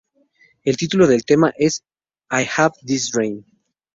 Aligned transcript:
El 0.63 0.77
título 0.77 1.05
del 1.05 1.25
tema 1.25 1.53
es 1.59 1.83
"I 2.31 2.43
Have 2.57 2.73
This 2.87 3.11
Dream". 3.11 3.45